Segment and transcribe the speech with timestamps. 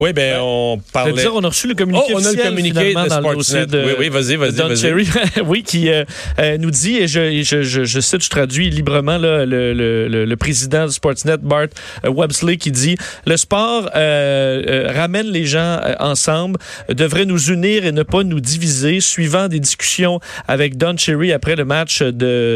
[0.00, 1.12] Oui, ben, on parlait.
[1.12, 3.66] Dire, on a reçu le communiqué Oh, on a le communiqué de Sportsnet.
[3.66, 4.74] de, Oui, oui, vas-y, vas-y, de Don.
[4.74, 5.06] Cherry,
[5.46, 6.04] oui, qui euh,
[6.40, 10.08] euh, nous dit, et je, je, je, je cite, je traduis librement là, le, le,
[10.08, 11.68] le, le président du Sportsnet, Bart
[12.04, 17.86] euh, Websley, qui dit «Le sport euh, euh, ramène les gens ensemble, devrait nous unir
[17.86, 20.18] et ne pas nous diviser.» Suivant des discussions
[20.48, 22.10] avec Don Cherry après le match de,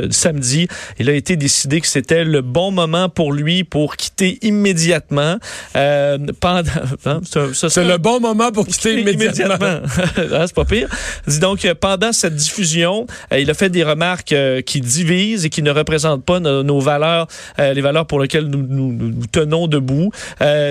[0.06, 0.66] de samedi,
[0.98, 5.36] il a été décidé que c'était le bon moment pour lui pour quitter immédiatement.
[5.76, 6.68] Euh, pendant,
[7.06, 7.20] hein,
[7.52, 9.56] ça- C'est le bon moment pour quitter immédiatement.
[10.32, 10.88] Ah, c'est pas pire.
[11.26, 15.44] Dis donc, euh, pendant cette diffusion, euh, il a fait des remarques euh, qui divisent
[15.44, 17.26] et qui ne représentent pas nos, nos valeurs,
[17.58, 20.10] les valeurs pour lesquelles nous nous, nous tenons debout.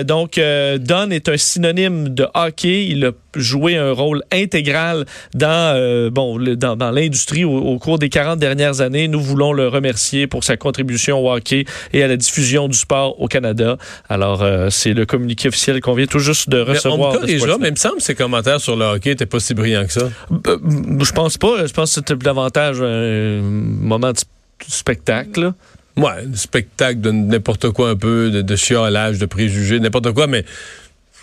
[0.04, 0.40] Donc,
[0.80, 2.86] Don est un synonyme de hockey.
[2.86, 7.98] Il a joué un rôle intégral dans euh, bon dans, dans l'industrie au, au cours
[7.98, 9.06] des 40 dernières années.
[9.08, 13.20] Nous voulons le remercier pour sa contribution au hockey et à la diffusion du sport
[13.20, 13.76] au Canada.
[14.08, 17.58] Alors, euh, c'est le communiqué officiel qu'on vient tout juste de Mais on me corrigera,
[17.58, 19.92] mais il me semble que ces commentaires sur le hockey n'étaient pas si brillants que
[19.92, 20.08] ça.
[20.30, 21.66] Je pense pas.
[21.66, 24.18] Je pense que c'était davantage un moment de
[24.66, 25.52] spectacle.
[25.96, 30.26] Ouais, le spectacle de n'importe quoi un peu, de, de chiolage, de préjugés, n'importe quoi,
[30.26, 30.44] mais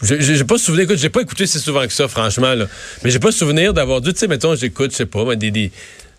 [0.02, 2.66] j'ai pas souvenir, écoute, j'ai pas écouté si souvent que ça, franchement, là.
[3.03, 5.52] Mais j'ai pas souvenir d'avoir dû, tu sais, mettons, j'écoute, je sais pas, moi, des,
[5.52, 5.72] des-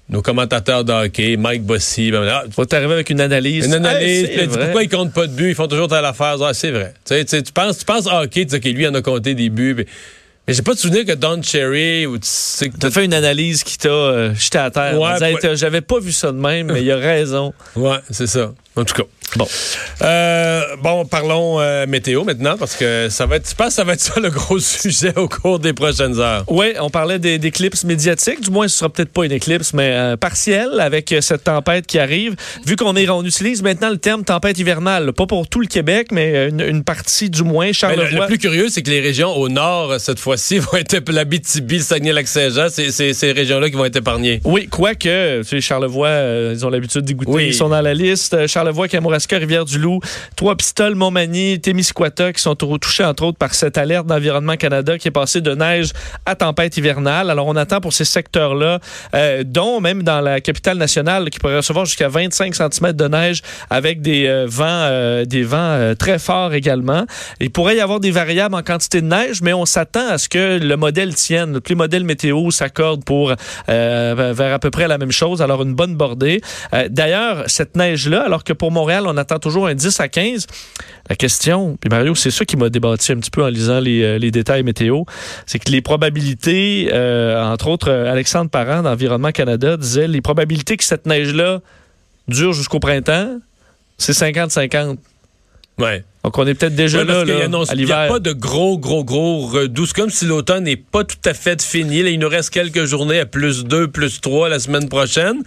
[0.08, 3.66] nos commentateurs de hockey, Mike Bossy, ben, ah, Va t'arriver avec une analyse.
[3.66, 4.64] une analyse, Hey, vrai.
[4.64, 6.94] pourquoi ils comptent pas de buts, ils font toujours telle affaire, ah, c'est vrai.
[7.04, 8.94] Tu sais, tu sais, tu penses, tu penses hockey, tu dis, OK, lui, il en
[8.94, 9.86] a compté des buts, mais,
[10.46, 13.14] mais j'ai pas de souvenir que Don Cherry, ou tu sais, que T'as fait une
[13.14, 15.00] analyse qui t'a euh, jeté à terre.
[15.00, 15.56] Ouais, ouais.
[15.56, 17.52] J'avais pas vu ça de même, mais il a raison.
[17.74, 18.52] Ouais, c'est ça.
[18.76, 19.04] En tout cas.
[19.36, 19.46] Bon.
[20.02, 23.84] Euh, bon, parlons euh, météo maintenant, parce que ça va être, je pense que ça
[23.84, 26.44] va être ça le gros sujet au cours des prochaines heures.
[26.48, 28.40] Oui, on parlait des- d'éclipses médiatiques.
[28.42, 31.98] Du moins, ce sera peut-être pas une éclipse, mais euh, partielle avec cette tempête qui
[31.98, 32.36] arrive.
[32.66, 36.08] Vu qu'on est, on utilise maintenant le terme tempête hivernale, pas pour tout le Québec,
[36.12, 37.66] mais une, une partie du moins.
[37.66, 38.20] Ben, le, Charlevoix.
[38.20, 41.82] le plus curieux, c'est que les régions au nord, cette fois-ci, vont être l'Abitibi, le
[41.82, 42.68] Saguenay-Lac-Saint-Jean.
[42.70, 44.40] C'est ces régions-là qui vont être épargnées.
[44.44, 46.10] Oui, quoique, tu sais, Charlevoix,
[46.52, 47.30] ils ont l'habitude d'égoutter.
[47.32, 47.46] Oui.
[47.48, 48.46] Ils sont dans la liste.
[48.66, 50.00] Charlevoix, Kamouraska, Rivière-du-Loup,
[50.34, 55.06] Trois-Pistoles, Montmagny, Témiscouata, qui sont tou- touchés, entre autres, par cette alerte d'Environnement Canada qui
[55.06, 55.92] est passée de neige
[56.24, 57.30] à tempête hivernale.
[57.30, 58.80] Alors, on attend pour ces secteurs-là,
[59.14, 63.42] euh, dont même dans la capitale nationale, qui pourrait recevoir jusqu'à 25 cm de neige
[63.70, 67.06] avec des euh, vents, euh, des vents très forts également.
[67.38, 70.28] Il pourrait y avoir des variables en quantité de neige, mais on s'attend à ce
[70.28, 71.60] que le modèle tienne.
[71.60, 73.32] Tous les modèles météo s'accordent pour
[73.68, 75.40] vers à peu près la même chose.
[75.40, 76.40] Alors, une bonne bordée.
[76.88, 80.46] D'ailleurs, cette neige-là, alors que pour Montréal, on attend toujours un 10 à 15,
[81.08, 84.02] la question, puis Mario, c'est ça qui m'a débattu un petit peu en lisant les,
[84.02, 85.02] euh, les détails météo,
[85.46, 90.76] c'est que les probabilités, euh, entre autres, euh, Alexandre Parent d'Environnement Canada disait les probabilités
[90.76, 91.60] que cette neige-là
[92.28, 93.38] dure jusqu'au printemps,
[93.98, 94.98] c'est 50-50.
[95.78, 96.04] Ouais.
[96.24, 98.08] Donc, on est peut-être déjà Ouais, là, parce qu'il là, annonce- à il n'y a
[98.08, 99.86] pas de gros, gros, gros redoux.
[99.94, 102.02] Comme si l'automne n'est pas tout à fait fini.
[102.02, 105.42] Là, il nous reste quelques journées à plus 2, plus 3 la semaine prochaine.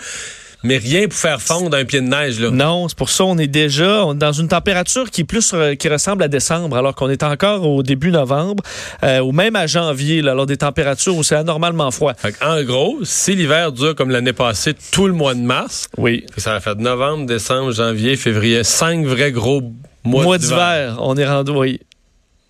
[0.64, 2.52] Mais rien pour faire fondre un pied de neige, là.
[2.52, 5.52] Non, c'est pour ça on est déjà on est dans une température qui est plus
[5.54, 8.62] euh, qui ressemble à décembre, alors qu'on est encore au début novembre
[9.04, 12.14] euh, ou même à janvier, là, alors des températures où c'est anormalement froid.
[12.16, 16.26] Fait en gros, si l'hiver dure comme l'année passée tout le mois de mars, Oui.
[16.38, 19.62] ça va faire de novembre, décembre, janvier, février, cinq vrais gros
[20.04, 20.58] mois, Mois d'hiver.
[20.58, 21.52] d'hiver, on est rendu.
[21.52, 21.80] Oui.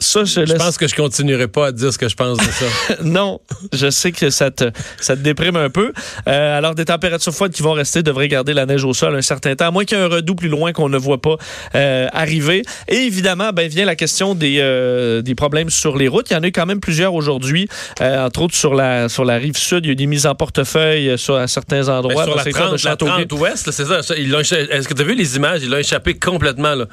[0.01, 2.37] Ça, je, Je laisse- pense que je continuerai pas à dire ce que je pense
[2.37, 2.65] de ça.
[3.03, 3.41] non,
[3.73, 4.71] je sais que ça te,
[5.01, 5.91] ça te déprime un peu.
[6.27, 9.21] Euh, alors, des températures froides qui vont rester devraient garder la neige au sol un
[9.21, 11.35] certain temps, à moins qu'il y ait un redout plus loin qu'on ne voit pas
[11.75, 12.61] euh, arriver.
[12.87, 16.29] Et évidemment, ben, vient la question des, euh, des problèmes sur les routes.
[16.29, 17.67] Il y en a eu quand même plusieurs aujourd'hui,
[17.99, 19.83] euh, entre autres sur la, sur la rive sud.
[19.83, 22.23] Il y a eu des mises en portefeuille euh, sur, à certains endroits.
[22.25, 23.25] Ben, sur la le secteur 30, de la Châteauguay.
[23.27, 24.01] 30 ouest, c'est ça.
[24.01, 25.59] ça, Est-ce que tu as vu les images?
[25.61, 26.73] Ils l'ont échappé complètement.
[26.75, 26.85] Là.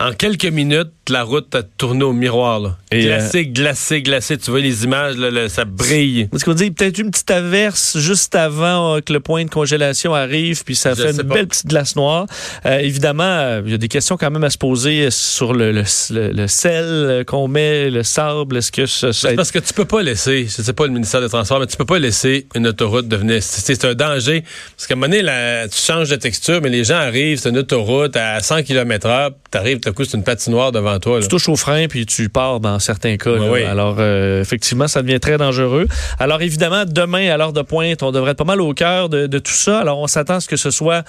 [0.00, 2.60] En quelques minutes, la route a tourné au miroir.
[2.60, 2.76] Là.
[2.92, 4.38] Et, glacé, glacé, glacé.
[4.38, 6.28] Tu vois les images, là, là, ça brille.
[6.32, 10.14] Est-ce qu'on dit peut-être une petite averse juste avant euh, que le point de congélation
[10.14, 11.34] arrive, puis ça Je fait une pas.
[11.34, 12.26] belle petite glace noire.
[12.64, 15.72] Euh, évidemment, euh, il y a des questions quand même à se poser sur le,
[15.72, 18.58] le, le- le sel euh, qu'on met, le sable.
[18.58, 21.28] Est-ce que ça, parce que tu peux pas laisser, je sais pas le ministère des
[21.28, 23.42] Transports, mais tu peux pas laisser une autoroute devenir.
[23.42, 24.44] C'est un danger.
[24.76, 27.58] Parce qu'à un moment donné, tu changes de texture, mais les gens arrivent, c'est une
[27.58, 31.16] autoroute à 100 km/h, tu arrives, tout à coup, c'est une patinoire devant toi.
[31.16, 31.22] Là.
[31.22, 33.30] Tu touches au frein puis tu pars dans certains cas.
[33.30, 33.50] Là.
[33.50, 33.62] oui.
[33.64, 35.86] Alors, euh, effectivement, ça devient très dangereux.
[36.18, 39.26] Alors, évidemment, demain, à l'heure de pointe, on devrait être pas mal au cœur de,
[39.26, 39.78] de tout ça.
[39.78, 41.04] Alors, on s'attend à ce que ce soit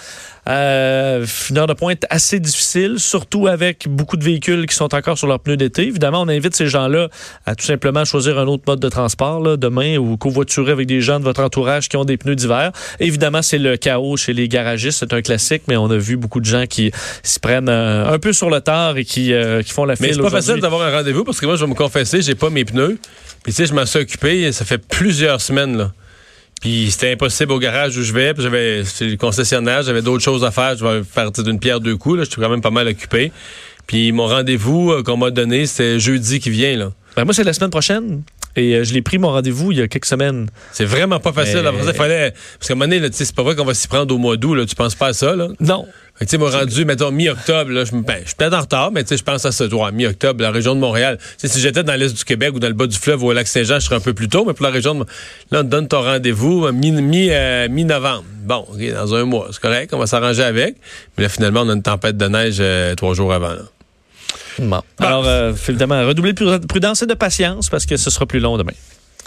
[0.49, 5.17] euh, une heure de pointe assez difficile, surtout avec beaucoup de véhicules qui sont encore
[5.17, 5.83] sur leurs pneus d'été.
[5.83, 7.09] Évidemment, on invite ces gens-là
[7.45, 11.01] à tout simplement choisir un autre mode de transport là, demain ou covoiturer avec des
[11.01, 12.71] gens de votre entourage qui ont des pneus d'hiver.
[12.99, 14.99] Évidemment, c'est le chaos chez les garagistes.
[14.99, 16.91] C'est un classique, mais on a vu beaucoup de gens qui
[17.21, 20.07] s'y prennent euh, un peu sur le tard et qui, euh, qui font la Mais
[20.07, 22.35] file c'est pas facile d'avoir un rendez-vous parce que moi, je vais me confesser, j'ai
[22.35, 22.97] pas mes pneus.
[23.43, 25.91] Puis tu sais, je m'en suis occupé, ça fait plusieurs semaines, là.
[26.59, 28.33] Puis c'était impossible au garage où je vais.
[28.33, 30.75] Puis j'avais, c'est le concessionnaire, j'avais d'autres choses à faire.
[30.77, 32.23] Je vais faire d'une pierre deux coups, là.
[32.23, 33.31] Je suis quand même pas mal occupé.
[33.87, 36.91] Puis mon rendez-vous euh, qu'on m'a donné, c'est jeudi qui vient, là.
[37.15, 38.21] Ben, moi, c'est la semaine prochaine.
[38.59, 40.47] Et euh, je l'ai pris mon rendez-vous il y a quelques semaines.
[40.73, 41.65] C'est vraiment pas facile.
[41.65, 42.31] Après ça, il fallait.
[42.57, 44.65] Parce qu'à un moment donné, c'est pas vrai qu'on va s'y prendre au mois d'août.
[44.67, 45.47] Tu penses pas à ça, là?
[45.59, 45.87] Non.
[46.19, 49.03] Tu sais, moi, rendu, mettons, mi-octobre, je me- ben, je suis peut-être en retard, mais
[49.03, 51.17] tu sais, je pense à ça, ouais, mi-octobre, la région de Montréal.
[51.37, 53.47] Si j'étais dans l'est du Québec ou dans le bas du fleuve ou au lac
[53.47, 55.05] Saint-Jean, je serais un peu plus tôt, mais pour la région de,
[55.51, 58.25] là, on te donne ton rendez-vous euh, euh, mi-novembre.
[58.43, 60.75] bon, OK, dans un mois, c'est correct, on va s'arranger avec.
[61.17, 63.61] Mais là, finalement, on a une tempête de neige euh, trois jours avant, là.
[64.99, 68.57] Alors, euh, évidemment, redoubler de prudence et de patience parce que ce sera plus long
[68.57, 68.73] demain.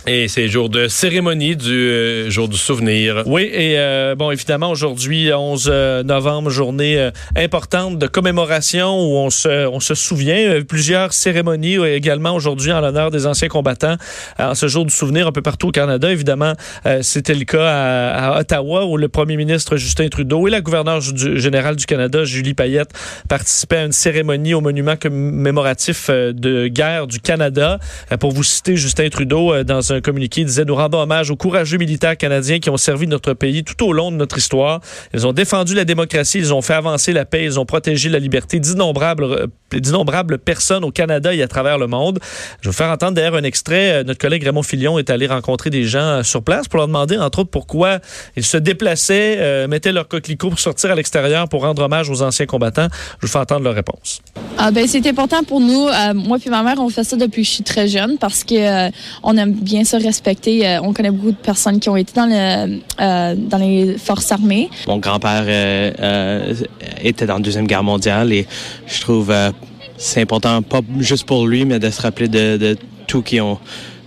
[0.09, 3.23] Et c'est jour de cérémonie du euh, jour du souvenir.
[3.25, 9.17] Oui, et euh, bon, évidemment, aujourd'hui, 11 euh, novembre, journée euh, importante de commémoration où
[9.19, 10.61] on se, on se souvient.
[10.67, 13.95] Plusieurs cérémonies également aujourd'hui en l'honneur des anciens combattants.
[14.41, 16.55] En ce jour du souvenir, un peu partout au Canada, évidemment,
[17.03, 21.77] c'était le cas à, Ottawa où le premier ministre Justin Trudeau et la gouverneure générale
[21.77, 22.91] du Canada, Julie Payette,
[23.29, 27.79] participaient à une cérémonie au monument commémoratif de guerre du Canada.
[28.19, 32.17] Pour vous citer, Justin Trudeau, dans un communiqué, disait Nous rendons hommage aux courageux militaires
[32.17, 34.81] canadiens qui ont servi notre pays tout au long de notre histoire.
[35.15, 38.19] Ils ont défendu la démocratie, ils ont fait avancer la paix, ils ont protégé la
[38.19, 42.19] liberté d'innombrables euh, personnes au Canada et à travers le monde.
[42.61, 43.93] Je vais vous faire entendre d'ailleurs un extrait.
[43.93, 46.89] Euh, Notre collègue Raymond Filion est allé rencontrer des gens euh, sur place pour leur
[46.89, 47.99] demander, entre autres, pourquoi
[48.37, 52.47] ils se déplaçaient, mettaient leur coquelicot pour sortir à l'extérieur pour rendre hommage aux anciens
[52.47, 52.89] combattants.
[53.21, 54.21] Je vous fais entendre leur réponse.
[54.59, 55.89] Ah ben c'est important pour nous.
[56.15, 58.55] Moi puis ma mère, on fait ça depuis que je suis très jeune parce que
[58.55, 58.91] euh,
[59.23, 60.67] on aime bien se respecter.
[60.67, 64.31] Euh, on connaît beaucoup de personnes qui ont été dans le euh, dans les forces
[64.33, 64.69] armées.
[64.87, 66.55] Mon grand-père euh, euh,
[67.03, 68.47] était dans la Deuxième Guerre mondiale et
[68.87, 69.51] je trouve euh,
[69.97, 72.77] c'est important, pas juste pour lui, mais de se rappeler de, de
[73.07, 73.59] tout qui ont,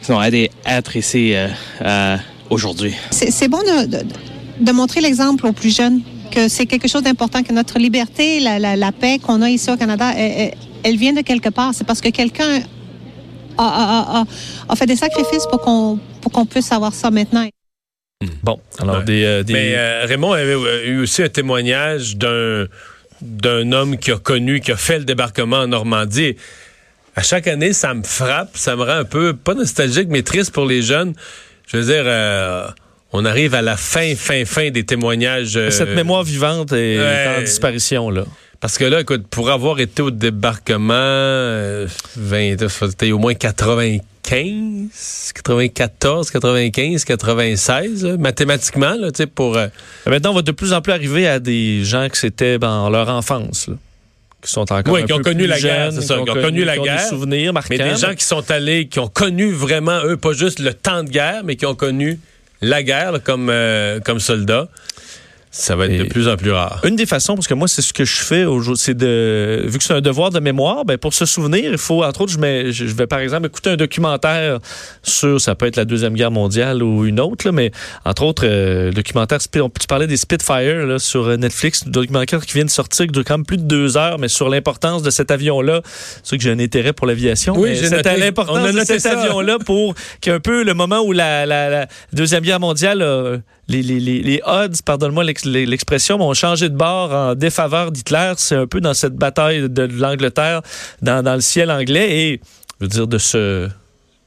[0.02, 1.48] qui ont aidé à être ici euh,
[1.82, 2.18] euh,
[2.50, 2.94] aujourd'hui.
[3.12, 4.06] C'est c'est bon de, de-
[4.60, 6.02] de montrer l'exemple aux plus jeunes
[6.32, 9.70] que c'est quelque chose d'important, que notre liberté, la, la- la paix qu'on a ici
[9.70, 11.72] au Canada, elle, elle- elle vient de quelque part.
[11.74, 12.60] C'est parce que quelqu'un
[13.58, 14.24] a, a-
[14.70, 17.48] a- fait des sacrifices pour qu'on pour qu'on puisse avoir ça maintenant.
[18.44, 19.04] Bon, alors Ouais.
[19.04, 19.24] des...
[19.26, 22.66] euh, des- Mais euh, Raymond avait eu aussi un témoignage d'un
[23.22, 26.36] d'un homme qui a connu, qui a fait le débarquement en Normandie.
[27.16, 30.52] À chaque année, ça me frappe, ça me rend un peu, pas nostalgique, mais triste
[30.52, 31.14] pour les jeunes.
[31.68, 32.68] Je veux dire, euh,
[33.14, 35.56] on arrive à la fin, fin, fin des témoignages.
[35.56, 37.36] euh, Cette mémoire vivante est ouais.
[37.38, 38.26] en disparition, là.
[38.60, 41.88] Parce que là, écoute, pour avoir été au débarquement, euh,
[42.18, 49.58] 20, c'était au moins 95, 94, 95, 96, là, mathématiquement, là, tu sais, pour...
[49.58, 49.68] euh,
[50.08, 53.10] Maintenant, on va de plus en plus arriver à des gens que c'était dans leur
[53.10, 53.76] enfance, là,
[54.42, 56.30] qui sont encore Oui, un qui ont connu plus la guerre, jeunes, c'est ça, qui
[56.30, 57.76] ont connu la qui ont guerre, des souvenirs marquants.
[57.78, 61.04] Mais des gens qui sont allés, qui ont connu vraiment, eux, pas juste le temps
[61.04, 62.20] de guerre, mais qui ont connu
[62.62, 64.70] la guerre là, comme, euh, comme soldats,
[65.58, 66.82] ça va être Et- de plus en plus rare.
[66.84, 69.78] Une des façons, parce que moi, c'est ce que je fais aujourd'hui, c'est de, vu
[69.78, 72.40] que c'est un devoir de mémoire, ben, pour se souvenir, il faut, entre autres, je,
[72.40, 74.60] mets- je vais par exemple écouter un documentaire
[75.02, 77.72] sur, ça peut être la Deuxième Guerre mondiale ou une autre, là, mais
[78.04, 82.54] entre autres, euh, le documentaire, tu parlais des Spitfire là, sur euh, Netflix, documentaire qui
[82.54, 85.10] vient de sortir, qui dure quand même plus de deux heures, mais sur l'importance de
[85.10, 85.82] cet avion-là.
[85.86, 87.56] C'est sûr que j'ai un intérêt pour l'aviation.
[87.58, 90.74] Oui, c'était l'importance On a de cet avion-là pour qu'il y ait un peu le
[90.74, 96.34] moment où la, la- la Deuxième Guerre mondiale, euh, les, odds, pardonne-moi l'ex- l'expression, ont
[96.34, 98.34] changé de bord en défaveur d'Hitler.
[98.38, 100.62] C'est un peu dans cette bataille de l'Angleterre,
[101.02, 102.18] dans, le ciel anglais.
[102.18, 102.42] Et,
[102.80, 103.08] je veux dire,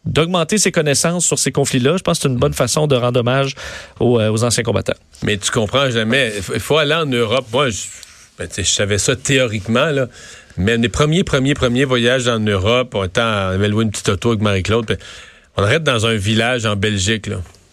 [0.04, 3.20] d'augmenter ses connaissances sur ces conflits-là, je pense que c'est une bonne façon de rendre
[3.20, 3.54] hommage
[4.00, 4.94] aux, euh, anciens combattants.
[5.22, 6.32] Mais tu comprends jamais.
[6.54, 7.46] Il faut- aller en Europe.
[7.52, 7.78] Moi, je,
[8.38, 9.90] ben, savais ça théoriquement.
[10.56, 13.20] Mais les premiers, premiers, premiers voyages en Europe, on, en- on
[13.54, 14.98] avait loué une petite auto avec Marie-Claude.
[15.56, 17.28] On arrête dans un village en Belgique.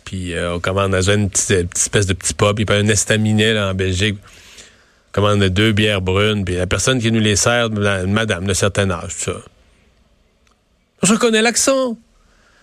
[0.05, 2.59] Puis euh, on commande dans une petite, euh, petite espèce de petit pub.
[2.69, 4.17] A un estaminet là, en Belgique.
[5.09, 6.45] On commande deux bières brunes.
[6.45, 9.37] Puis la personne qui nous les sert, une madame de certain âge, tout ça.
[11.03, 11.97] Je reconnais l'accent.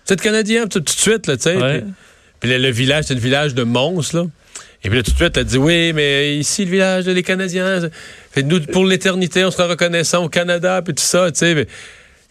[0.05, 1.55] Vous êtes Canadien, tout, tout de suite, là, tu sais.
[1.57, 1.81] Ouais.
[1.81, 1.91] Puis-
[2.41, 4.25] puis le, le village, c'est le village de Mons, là.
[4.83, 7.79] Et puis là, tout de suite, elle dit oui, mais ici, le village des Canadiens,
[8.31, 11.67] fait, nous, pour l'éternité, on sera reconnaissant au Canada, puis tout ça, tu sais.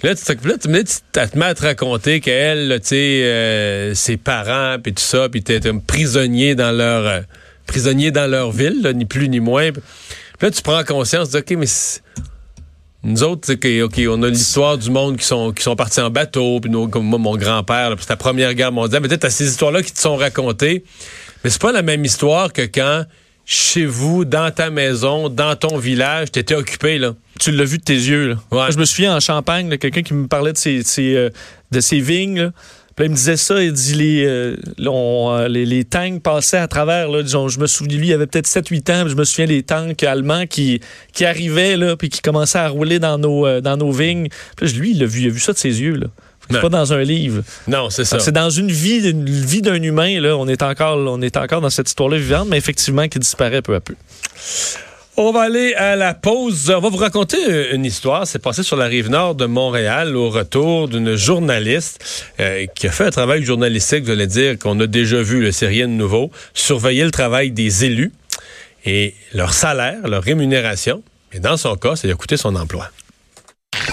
[0.03, 4.17] Là, tu, là, tu, tu te mets à te raconter qu'elle, tu sais, euh, ses
[4.17, 7.21] parents, puis tout ça, puis t'es un prisonnier dans leur euh,
[7.67, 9.71] prisonnier dans leur ville, là, ni plus ni moins.
[9.71, 9.83] Puis
[10.41, 11.67] là, tu prends conscience, de, ok, mais
[13.05, 16.61] nous autres, ok, on a l'histoire du monde qui sont qui sont partis en bateau,
[16.61, 19.03] puis nous, comme moi, mon grand-père, c'est la Première Guerre mondiale.
[19.03, 20.85] Mais peut-être t'as ces histoires-là qui te sont racontées,
[21.43, 23.05] mais c'est pas la même histoire que quand
[23.45, 27.15] chez vous, dans ta maison, dans ton village, t'étais occupé là.
[27.43, 28.29] Tu l'as vu de tes yeux.
[28.29, 28.35] Là.
[28.35, 28.59] Ouais.
[28.59, 31.31] Moi, Je me souviens en Champagne, quelqu'un qui me parlait de ses, ses, euh,
[31.71, 32.41] de ses vignes.
[32.41, 32.53] là.
[32.95, 34.57] Puis là, il me disait ça, il dit les, euh,
[34.87, 37.09] on, euh, les, les tanks passaient à travers.
[37.09, 39.47] Là, disons, je me souviens, lui, il avait peut-être 7-8 ans, puis je me souviens
[39.47, 40.81] les tanks allemands qui,
[41.15, 44.29] qui arrivaient, là, puis qui commençaient à rouler dans nos, euh, dans nos vignes.
[44.57, 45.97] Puis là, lui, il a vu, il a vu ça de ses yeux.
[45.97, 46.09] Là.
[46.51, 47.43] C'est pas dans un livre.
[47.67, 48.19] Non, c'est ça.
[48.19, 50.21] C'est dans une vie, une vie d'un humain.
[50.21, 53.63] Là, on est encore, on est encore dans cette histoire-là vivante, mais effectivement qui disparaît
[53.63, 53.95] peu à peu.
[55.19, 56.73] On va aller à la pause.
[56.75, 58.27] On va vous raconter euh, une histoire.
[58.27, 62.91] C'est passé sur la rive nord de Montréal au retour d'une journaliste euh, qui a
[62.91, 66.31] fait un travail journalistique, vous allez dire, qu'on a déjà vu, le rien de nouveau,
[66.55, 68.11] surveiller le travail des élus
[68.87, 71.03] et leur salaire, leur rémunération.
[71.35, 72.89] Et dans son cas, ça lui a coûté son emploi.